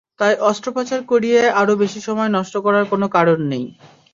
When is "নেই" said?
3.51-3.65